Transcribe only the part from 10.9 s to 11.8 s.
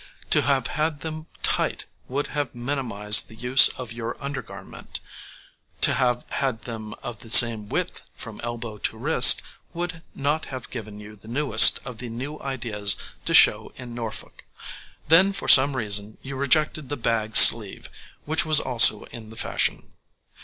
you the newest